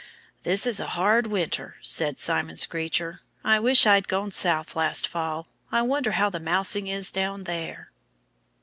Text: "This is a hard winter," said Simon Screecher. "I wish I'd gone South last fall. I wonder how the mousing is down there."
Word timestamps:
"This 0.41 0.65
is 0.65 0.79
a 0.79 0.87
hard 0.97 1.27
winter," 1.27 1.75
said 1.83 2.17
Simon 2.17 2.57
Screecher. 2.57 3.21
"I 3.43 3.59
wish 3.59 3.85
I'd 3.85 4.07
gone 4.07 4.31
South 4.31 4.75
last 4.75 5.07
fall. 5.07 5.45
I 5.71 5.83
wonder 5.83 6.13
how 6.13 6.31
the 6.31 6.39
mousing 6.39 6.87
is 6.87 7.11
down 7.11 7.43
there." 7.43 7.91